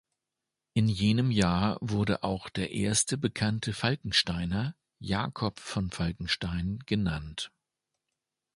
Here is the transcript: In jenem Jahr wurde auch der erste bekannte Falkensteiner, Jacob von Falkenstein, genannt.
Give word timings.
In 0.73 0.87
jenem 0.87 1.29
Jahr 1.29 1.77
wurde 1.79 2.23
auch 2.23 2.49
der 2.49 2.71
erste 2.71 3.19
bekannte 3.19 3.71
Falkensteiner, 3.71 4.75
Jacob 4.97 5.59
von 5.59 5.91
Falkenstein, 5.91 6.79
genannt. 6.87 7.51